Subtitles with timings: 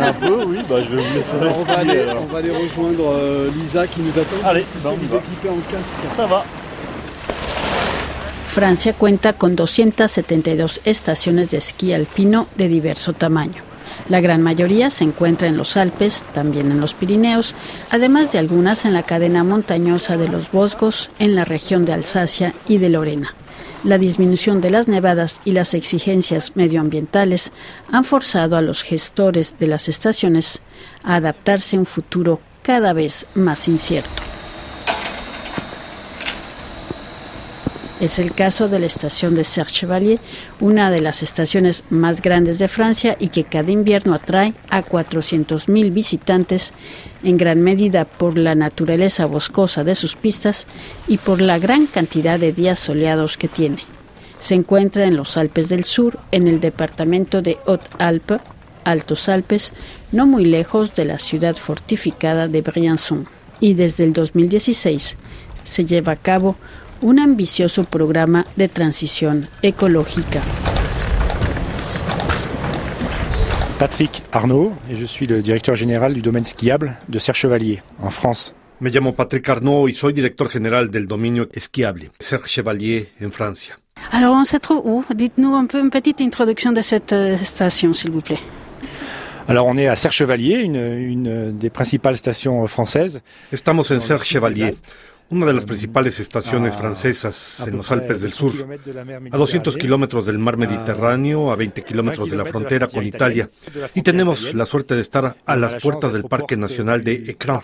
[0.00, 2.22] un peu, oui, bah, je vais vous laisser Alors, on, va skier, aller, alors.
[2.22, 4.48] on va aller rejoindre euh, Lisa qui nous attend.
[4.48, 5.18] Allez, Vous bah, on y vous va.
[5.18, 6.16] équiper en casque.
[6.16, 6.44] Ça va.
[8.46, 13.62] Francia cuenta con 272 estaciones de esquí alpino de diverso tamaño.
[14.08, 17.54] La gran mayoría se encuentra en los Alpes, también en los Pirineos,
[17.90, 22.52] además de algunas en la cadena montañosa de los Vosgos, en la región de Alsacia
[22.68, 23.34] y de Lorena.
[23.84, 27.50] La disminución de las nevadas y las exigencias medioambientales
[27.90, 30.62] han forzado a los gestores de las estaciones
[31.02, 34.31] a adaptarse a un futuro cada vez más incierto.
[38.02, 40.18] Es el caso de la estación de Serre Chevalier,
[40.58, 45.92] una de las estaciones más grandes de Francia y que cada invierno atrae a 400.000
[45.92, 46.72] visitantes,
[47.22, 50.66] en gran medida por la naturaleza boscosa de sus pistas
[51.06, 53.84] y por la gran cantidad de días soleados que tiene.
[54.40, 58.40] Se encuentra en los Alpes del Sur, en el departamento de Haute-Alpes,
[58.82, 59.74] Altos Alpes,
[60.10, 63.28] no muy lejos de la ciudad fortificada de Briançon.
[63.60, 65.18] Y desde el 2016
[65.62, 66.56] se lleva a cabo
[67.02, 70.40] un ambicioso programa de transición ecológica.
[73.78, 78.10] Patrick Arnaud et je suis le directeur général du domaine skiable de Serre Chevalier en
[78.10, 78.54] France.
[78.78, 83.76] Me llamo Patrick Arnaud y soy director general del dominio esquiable, Serre Chevalier, en Francia.
[84.12, 85.04] Alors on se trouve où?
[85.12, 88.40] Dites-nous un peu une petite introduction de cette euh, station, s'il vous plaît.
[89.48, 93.22] Alors on est à Serre Chevalier, une, une des principales stations françaises.
[93.52, 94.76] Estamos en Serre Chevalier,
[95.32, 99.74] una de las principales estaciones francesas à en los Alpes del 200 Sur, a 200
[99.74, 99.78] Méditerranée.
[99.80, 103.48] kilómetros del mar Mediterráneo, a 20 kilómetros de la frontera con Italia,
[103.94, 107.62] y tenemos la suerte de estar a las puertas del Parque Nacional de Écran,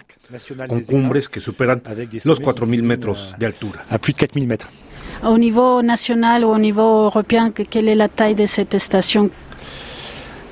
[0.66, 1.82] con cumbres que superan
[2.24, 3.84] los 4.000 metros de altura.
[3.90, 4.68] à plus de 4000 mètres.
[5.22, 9.30] Au niveau national ou au niveau européen, que- quelle est la taille de cette station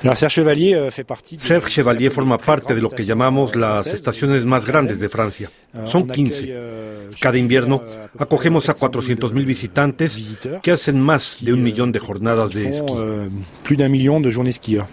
[0.03, 3.55] Alors Serre Chevalier euh, fait partie de- Serre Chevalier forma parte de lo que llamamos
[3.55, 5.49] las estaciones más grandes de Francia.
[5.75, 6.43] Euh, Son on accueille, 15.
[6.49, 7.81] euh, Cada chaque invierno
[8.19, 12.49] acogemos a 400 400.000 visitantes visiteurs que hacen más de un qui, millón de jornadas
[12.51, 12.93] de font, esquí.
[13.63, 14.87] plus d'un million de journées skieurs.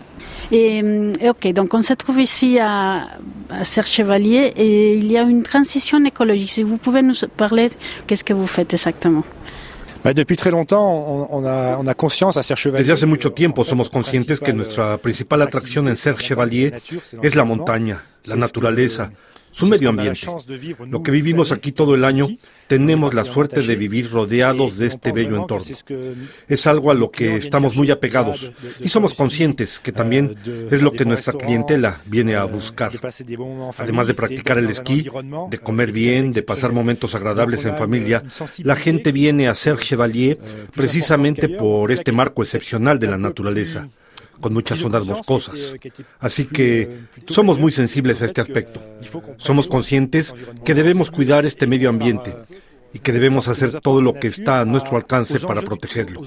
[0.51, 0.79] et,
[1.21, 3.09] et ok, donc on se trouve ici à,
[3.51, 6.51] à Serre Chevalier et il y a une transition écologique.
[6.51, 7.69] Si vous pouvez nous parler,
[8.07, 9.25] qu'est-ce que vous faites exactement?
[10.05, 10.27] Desde
[12.93, 16.83] hace mucho tiempo somos conscientes que nuestra principal atracción en Serre Chevalier
[17.23, 19.13] es la montaña, la naturaleza,
[19.55, 20.27] su medio ambiente.
[20.89, 22.29] Lo que vivimos aquí todo el año,
[22.67, 25.77] tenemos la suerte de vivir rodeados de este bello entorno.
[26.49, 28.51] Es algo a lo que estamos muy apegados
[28.81, 30.37] y somos conscientes que también
[30.71, 32.93] es lo que nuestra clientela viene a buscar.
[33.79, 35.09] Además de practicar el esquí,
[35.51, 38.25] de comer bien, de pasar momentos agradables en familia,
[38.65, 40.39] la gente viene a ser Chevalier
[40.75, 43.89] precisamente por este marco excepcional de la naturaleza,
[44.41, 45.75] con muchas zonas boscosas.
[46.21, 48.81] Así que somos muy sensibles a este aspecto.
[49.37, 50.35] Somos conscientes
[50.65, 52.35] que debemos cuidar este medio ambiente
[52.93, 56.23] y que debemos hacer todo lo que está a nuestro alcance para protegerlo,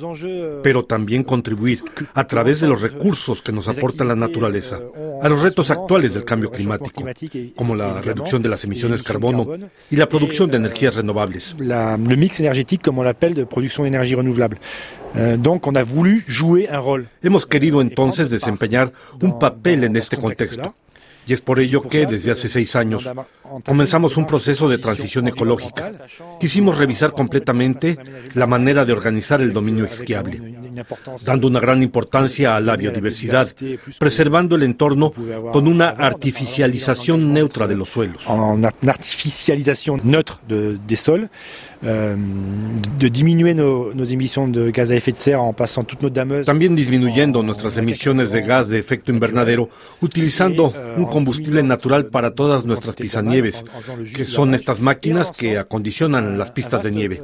[0.61, 1.81] pero también contribuir
[2.13, 4.77] a través de los recursos que nos aporta la naturaleza
[5.21, 7.05] a los retos actuales del cambio climático,
[7.55, 9.47] como la reducción de las emisiones de carbono
[9.89, 11.55] y la producción de energías renovables.
[11.59, 14.57] La- le mix on l'appelle, de production d'énergie renouvelable.
[14.57, 14.96] Euh,
[15.37, 17.09] donc on a voulu jouer un rôle.
[17.21, 18.91] Hemos querido entonces desempeñar
[19.21, 20.75] un papel en este contexto.
[21.27, 23.09] Y es por ello que desde hace seis años
[23.65, 25.91] comenzamos un proceso de transición ecológica.
[26.39, 27.97] Quisimos revisar completamente
[28.33, 30.39] la manera de organizar el dominio esquiable,
[31.25, 33.53] dando una gran importancia a la biodiversidad,
[33.99, 35.11] preservando el entorno
[35.51, 38.23] con una artificialización neutra de los suelos.
[38.55, 41.29] en art- en artificialisation neutre de- des sols,
[41.83, 42.15] euh,
[42.97, 43.09] de
[44.51, 44.71] de de
[45.81, 46.45] en toutes nos dameuses.
[46.45, 49.69] También disminuyendo nuestras emisiones de gas de efecto invernadero,
[50.01, 53.63] utilizando un combustible natural para todas nuestras pisanieves,
[54.15, 57.21] que son estas máquinas que acondicionan las pistas de nieve.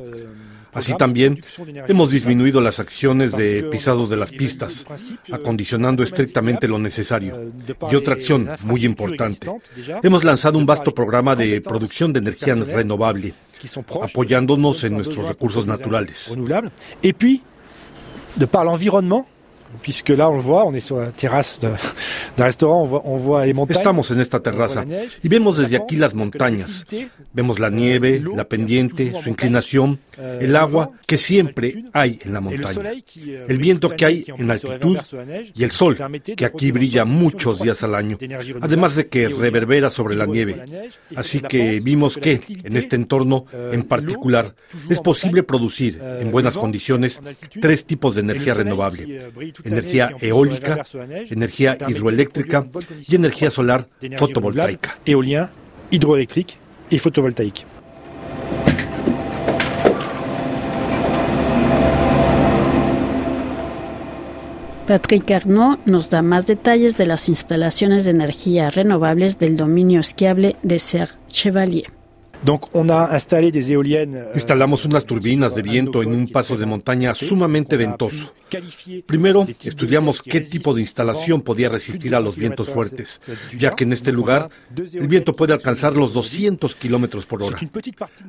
[0.73, 1.43] Así también
[1.87, 4.85] hemos disminuido las acciones de pisados de las pistas,
[5.31, 7.51] acondicionando estrictamente lo necesario.
[7.91, 9.49] Y otra acción muy importante,
[10.01, 13.33] hemos lanzado un vasto programa de producción de energía renovable,
[14.01, 16.33] apoyándonos en nuestros recursos naturales.
[17.01, 17.41] Et puis,
[18.37, 19.27] de par l'environnement,
[19.81, 21.69] puisque là on le voit, on est sur la terrasse de-
[22.37, 23.53] d'un restaurant, on voit, on voit les.
[23.69, 24.85] Estamos en esta terraza
[25.23, 26.85] y vemos desde aquí las montañas.
[27.33, 29.99] Vemos la nieve, la pendiente, su inclinación,
[30.39, 32.91] el agua que siempre hay en la montaña,
[33.47, 34.97] el viento que hay en altitud
[35.55, 35.97] y el sol
[36.35, 38.17] que aquí brilla muchos días al año,
[38.61, 40.63] además de que reverbera sobre la nieve.
[41.15, 44.55] Así que vimos que en este entorno en particular
[44.89, 47.19] es posible producir en buenas condiciones
[47.61, 49.31] tres tipos de energía renovable.
[49.63, 50.83] Energía eólica,
[51.29, 52.67] energía hidroeléctrica
[53.07, 53.87] y energía solar
[54.17, 54.97] fotovoltaica.
[55.05, 55.47] Éolien,
[55.91, 56.55] hidroélectrique
[56.89, 57.63] y fotovoltaique.
[64.87, 70.57] Patrick Arnaud nos da más detalles de las instalaciones de energía renovables del dominio esquiable
[70.61, 72.02] de Serre Chevalier.
[72.45, 78.33] Euh, Instalamos unas turbinas de viento en un paso de montaña sumamente ventoso.
[79.05, 83.19] Primero, estudiamos qué tipo de instalación podía resistir a los vientos fuertes,
[83.57, 87.57] ya que en este lugar el viento puede alcanzar los 200 kilómetros por hora.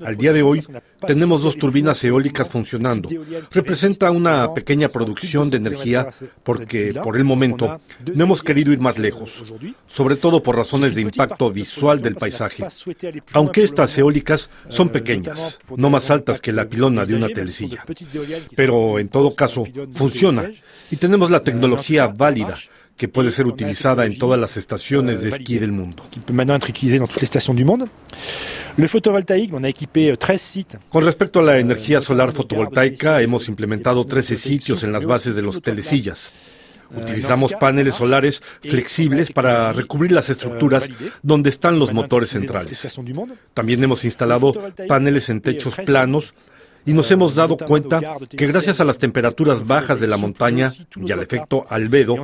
[0.04, 0.64] Al día de hoy,
[1.06, 3.08] tenemos dos turbinas eólicas funcionando.
[3.50, 6.08] Representa una pequeña producción de energía
[6.42, 7.80] porque, por el momento,
[8.14, 9.44] no hemos querido ir más lejos,
[9.88, 12.64] sobre todo por razones de impacto visual del paisaje.
[13.32, 17.84] Aunque estas eólicas son pequeñas, no más altas que la pilona de una telecilla.
[18.56, 20.50] Pero, en todo caso, funciona
[20.90, 22.56] y tenemos la tecnología válida
[22.96, 26.06] que puede ser utilizada en todas las estaciones de esquí del mundo.
[30.88, 35.42] Con respecto a la energía solar fotovoltaica, hemos implementado 13 sitios en las bases de
[35.42, 36.30] los telesillas.
[36.90, 40.88] Utilizamos paneles solares flexibles para recubrir las estructuras
[41.22, 42.98] donde están los motores centrales.
[43.52, 44.54] También hemos instalado
[44.88, 46.34] paneles en techos planos
[46.86, 51.12] y nos hemos dado cuenta que gracias a las temperaturas bajas de la montaña y
[51.12, 52.16] al efecto albedo,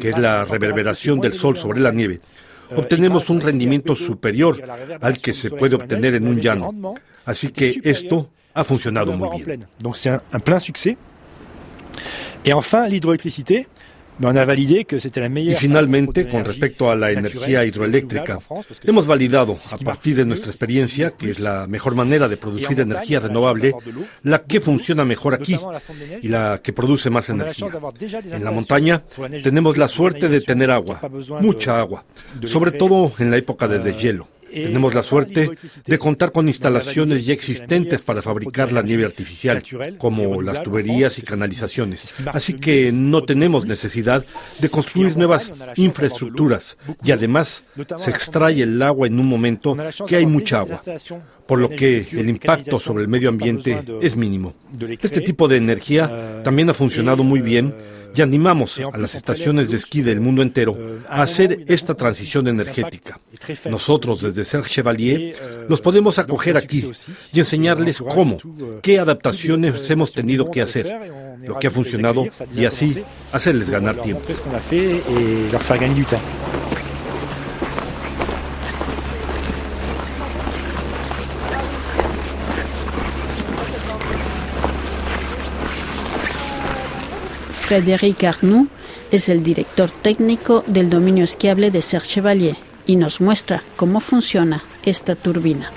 [0.00, 2.20] que es la reverberación del sol sobre la nieve,
[2.74, 4.62] obtenemos un rendimiento superior
[5.00, 6.94] al que se puede obtener en un llano.
[7.26, 9.66] Así que esto ha funcionado muy bien.
[12.44, 13.66] Y enfin, l'hydroélectricité,
[14.18, 18.38] y finalmente, con respecto a la energía hidroeléctrica,
[18.84, 23.20] hemos validado, a partir de nuestra experiencia, que es la mejor manera de producir energía
[23.20, 23.74] renovable,
[24.22, 25.56] la que funciona mejor aquí
[26.22, 27.68] y la que produce más energía.
[28.32, 29.02] En la montaña
[29.42, 31.00] tenemos la suerte de tener agua,
[31.40, 32.04] mucha agua,
[32.46, 34.28] sobre todo en la época de deshielo.
[34.52, 35.50] Tenemos la suerte
[35.84, 39.62] de contar con instalaciones ya existentes para fabricar la nieve artificial,
[39.98, 42.14] como las tuberías y canalizaciones.
[42.26, 44.24] Así que no tenemos necesidad
[44.58, 47.62] de construir nuevas infraestructuras y además
[47.98, 50.80] se extrae el agua en un momento que hay mucha agua,
[51.46, 54.54] por lo que el impacto sobre el medio ambiente es mínimo.
[55.00, 57.74] Este tipo de energía también ha funcionado muy bien
[58.14, 60.76] y animamos a las estaciones de esquí del mundo entero
[61.08, 63.20] a hacer esta transición energética.
[63.70, 66.90] Nosotros desde Serge Chevalier los podemos acoger aquí
[67.32, 68.38] y enseñarles cómo,
[68.82, 70.86] qué adaptaciones hemos tenido que hacer,
[71.42, 73.02] lo que ha funcionado y así
[73.32, 74.22] hacerles ganar tiempo.
[87.68, 88.66] Frédéric Arnoux
[89.12, 92.56] es el director técnico del dominio esquiable de Serre
[92.86, 95.70] y nos muestra cómo funciona esta turbina.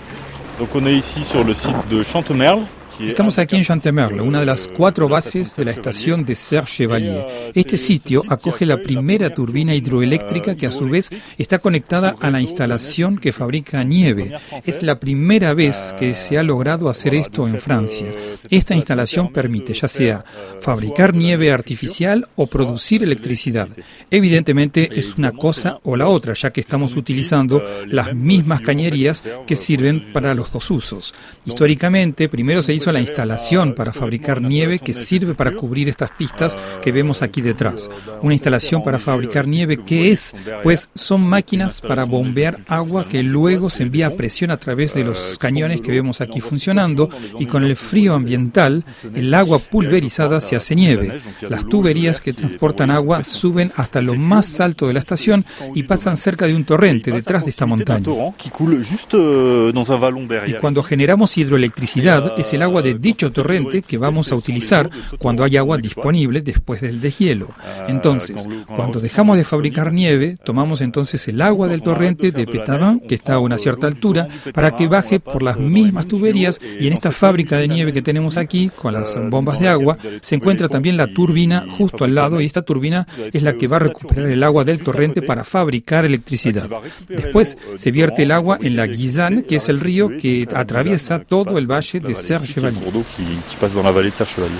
[0.57, 2.65] Donc on est ici sur le site de Chantemerle
[2.99, 7.51] Estamos aquí en Chantemerle, una de las cuatro bases de la estación de Serre Chevalier.
[7.55, 12.41] Este sitio acoge la primera turbina hidroeléctrica que a su vez está conectada a la
[12.41, 14.33] instalación que fabrica nieve.
[14.65, 18.07] Es la primera vez que se ha logrado hacer esto en Francia.
[18.49, 20.25] Esta instalación permite ya sea
[20.59, 23.69] fabricar nieve artificial o producir electricidad.
[24.09, 29.55] Evidentemente es una cosa o la otra, ya que estamos utilizando las mismas cañerías que
[29.55, 31.13] sirven para los dos usos.
[31.45, 36.57] Históricamente, primero se hizo la instalación para fabricar nieve que sirve para cubrir estas pistas
[36.81, 37.89] que vemos aquí detrás.
[38.21, 40.33] Una instalación para fabricar nieve, ¿qué es?
[40.63, 45.03] Pues son máquinas para bombear agua que luego se envía a presión a través de
[45.03, 47.09] los cañones que vemos aquí funcionando
[47.39, 48.83] y con el frío ambiental
[49.13, 51.21] el agua pulverizada se hace nieve.
[51.47, 55.45] Las tuberías que transportan agua suben hasta lo más alto de la estación
[55.75, 58.07] y pasan cerca de un torrente detrás de esta montaña.
[60.47, 65.43] Y cuando generamos hidroelectricidad es el agua de dicho torrente que vamos a utilizar cuando
[65.43, 67.49] hay agua disponible después del deshielo.
[67.89, 73.15] Entonces, cuando dejamos de fabricar nieve, tomamos entonces el agua del torrente de Petaban, que
[73.15, 77.11] está a una cierta altura, para que baje por las mismas tuberías y en esta
[77.11, 81.07] fábrica de nieve que tenemos aquí, con las bombas de agua, se encuentra también la
[81.07, 84.63] turbina justo al lado y esta turbina es la que va a recuperar el agua
[84.63, 86.69] del torrente para fabricar electricidad.
[87.07, 91.57] Después se vierte el agua en la Guizane, que es el río que atraviesa todo
[91.57, 94.59] el valle de Serge cours d'eau qui, qui passe dans la vallée de Serre-Chevalier.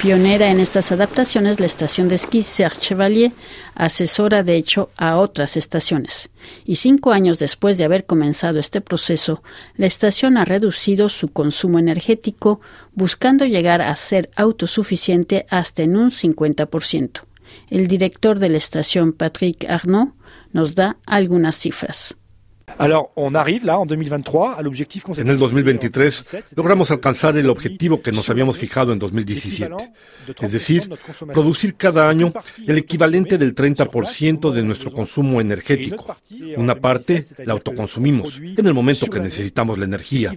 [0.00, 3.32] Pionera en estas adaptaciones, la estación de esquí Serge Chevalier
[3.74, 6.30] asesora de hecho a otras estaciones.
[6.64, 9.42] Y cinco años después de haber comenzado este proceso,
[9.76, 12.60] la estación ha reducido su consumo energético,
[12.92, 17.22] buscando llegar a ser autosuficiente hasta en un 50%.
[17.68, 20.10] El director de la estación, Patrick Arnaud,
[20.52, 22.16] nos da algunas cifras.
[22.78, 28.00] Alors, on arrive là en 2023 à l'objectif En el 2023 logramos alcanzar el objetivo
[28.00, 29.74] que nos habíamos fijado en 2017,
[30.40, 30.88] es decir,
[31.32, 32.32] producir cada año
[32.66, 36.16] el equivalente del 30% de nuestro consumo energético.
[36.56, 38.38] Una parte la autoconsumimos.
[38.38, 40.32] en el momento que necesitamos la energía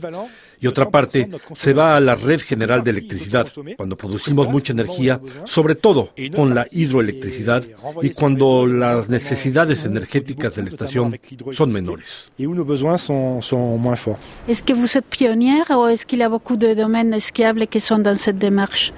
[0.61, 5.19] y otra parte se va a la red general de electricidad, cuando producimos mucha energía,
[5.45, 7.63] sobre todo con la hidroelectricidad
[8.01, 11.19] y cuando las necesidades energéticas de la estación
[11.51, 12.29] son menores.
[14.47, 17.79] ¿Es que vous êtes pionnière ou est-ce qu'il y a beaucoup de domaines esquiables qui
[17.79, 18.93] sont dans cette démarche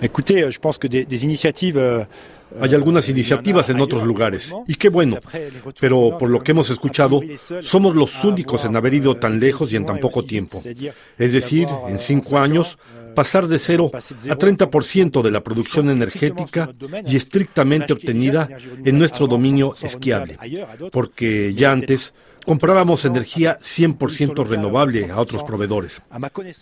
[0.00, 2.04] Écoutez, je pense que des, des initiatives euh,
[2.60, 5.18] Hay algunas iniciativas en otros lugares, y qué bueno,
[5.80, 7.20] pero por lo que hemos escuchado,
[7.60, 10.60] somos los únicos en haber ido tan lejos y en tan poco tiempo.
[11.18, 12.78] Es decir, en cinco años,
[13.14, 16.70] pasar de cero a 30% de la producción energética
[17.04, 18.48] y estrictamente obtenida
[18.84, 20.36] en nuestro dominio esquiable,
[20.92, 22.14] porque ya antes
[22.48, 26.00] comprábamos energía 100% renovable a otros proveedores.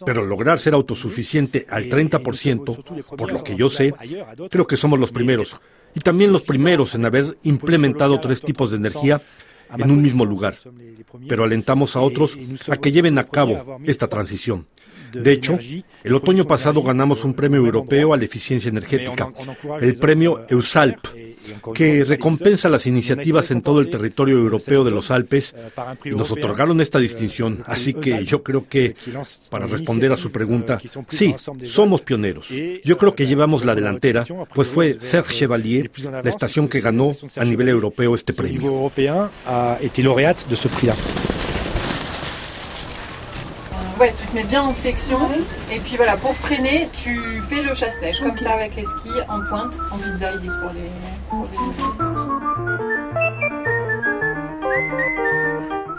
[0.05, 3.95] Pero lograr ser autosuficiente al 30%, por lo que yo sé,
[4.51, 5.61] creo que somos los primeros.
[5.95, 9.23] Y también los primeros en haber implementado tres tipos de energía
[9.79, 10.57] en un mismo lugar.
[11.29, 12.37] Pero alentamos a otros
[12.69, 14.67] a que lleven a cabo esta transición.
[15.13, 15.57] De hecho,
[16.03, 19.33] el otoño pasado ganamos un premio europeo a la eficiencia energética,
[19.81, 20.99] el premio EUSALP,
[21.75, 25.55] que recompensa las iniciativas en todo el territorio europeo de los Alpes
[26.05, 27.63] y nos otorgaron esta distinción.
[27.67, 28.95] Así que yo creo que,
[29.51, 30.79] para responder a su pregunta,
[31.11, 31.35] sí,
[31.65, 32.49] somos pioneros.
[32.85, 34.25] Yo creo que llevamos la delantera,
[34.55, 38.91] pues fue Serge Chevalier, la estación que ganó a nivel europeo este premio.
[44.07, 45.19] Ouais, tu te mets bien en flexion.
[45.73, 49.41] Et puis voilà, pour freiner, tu fais le chasse-neige comme ça avec les skis en
[49.49, 50.89] pointe, en pizza ils disent pour les,
[51.29, 51.49] pour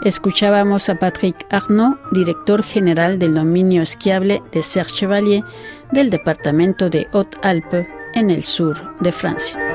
[0.02, 0.08] les...
[0.08, 5.44] Escuchábamos a Patrick Arnaud, director general del dominio esquiable de Serre Chevalier
[5.92, 9.67] del departamento de Haute-Alpes en el sur de Francia.